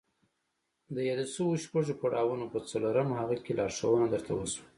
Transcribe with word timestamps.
د 0.95 0.97
يادو 1.09 1.25
شويو 1.33 1.61
شپږو 1.65 1.93
پړاوونو 2.01 2.45
په 2.53 2.59
څلورم 2.69 3.09
هغه 3.19 3.35
کې 3.43 3.51
لارښوونه 3.59 4.05
درته 4.13 4.31
وشوه. 4.35 4.63